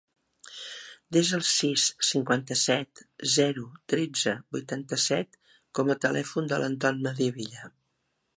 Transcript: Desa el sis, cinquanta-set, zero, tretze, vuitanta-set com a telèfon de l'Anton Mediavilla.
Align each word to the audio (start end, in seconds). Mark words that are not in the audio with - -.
Desa 1.17 1.35
el 1.37 1.43
sis, 1.49 1.83
cinquanta-set, 2.07 3.03
zero, 3.35 3.67
tretze, 3.95 4.35
vuitanta-set 4.57 5.39
com 5.81 5.93
a 5.93 5.99
telèfon 6.09 6.51
de 6.55 6.63
l'Anton 6.65 7.03
Mediavilla. 7.09 7.71